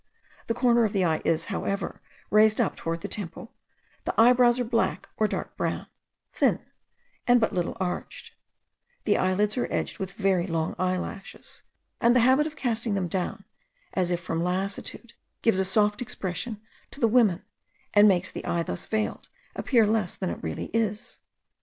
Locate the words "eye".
1.05-1.21, 18.43-18.63